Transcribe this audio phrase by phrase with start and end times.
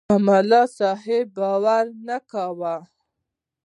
[0.09, 2.75] په ملاصاحب باور نه کاوه.